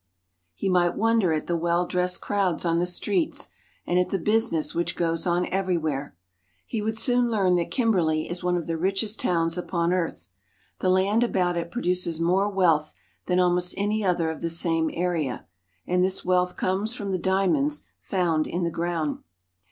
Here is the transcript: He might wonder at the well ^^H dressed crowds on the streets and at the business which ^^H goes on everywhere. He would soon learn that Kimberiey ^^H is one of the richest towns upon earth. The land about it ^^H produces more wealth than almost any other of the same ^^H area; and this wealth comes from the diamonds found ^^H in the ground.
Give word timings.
He 0.55 0.67
might 0.67 0.95
wonder 0.97 1.31
at 1.31 1.45
the 1.45 1.55
well 1.55 1.85
^^H 1.85 1.89
dressed 1.89 2.21
crowds 2.21 2.65
on 2.65 2.79
the 2.79 2.87
streets 2.87 3.49
and 3.85 3.99
at 3.99 4.09
the 4.09 4.17
business 4.17 4.73
which 4.73 4.95
^^H 4.95 4.97
goes 4.97 5.27
on 5.27 5.45
everywhere. 5.49 6.15
He 6.65 6.81
would 6.81 6.97
soon 6.97 7.29
learn 7.29 7.53
that 7.57 7.69
Kimberiey 7.69 8.25
^^H 8.25 8.31
is 8.31 8.43
one 8.43 8.57
of 8.57 8.65
the 8.65 8.79
richest 8.79 9.19
towns 9.19 9.59
upon 9.59 9.93
earth. 9.93 10.29
The 10.79 10.89
land 10.89 11.23
about 11.23 11.55
it 11.55 11.67
^^H 11.67 11.71
produces 11.71 12.19
more 12.19 12.49
wealth 12.49 12.95
than 13.27 13.39
almost 13.39 13.75
any 13.77 14.03
other 14.03 14.31
of 14.31 14.41
the 14.41 14.49
same 14.49 14.87
^^H 14.87 14.93
area; 14.97 15.45
and 15.85 16.03
this 16.03 16.25
wealth 16.25 16.55
comes 16.57 16.95
from 16.95 17.11
the 17.11 17.19
diamonds 17.19 17.83
found 17.99 18.47
^^H 18.47 18.49
in 18.49 18.63
the 18.63 18.71
ground. 18.71 19.19